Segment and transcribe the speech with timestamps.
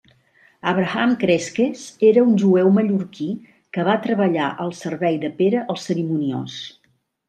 [0.69, 3.29] Abraham Cresques era un jueu mallorquí
[3.77, 6.63] que va treballar al servei de Pere el Cerimoniós.